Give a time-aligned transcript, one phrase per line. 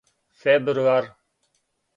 [0.39, 1.05] фебруар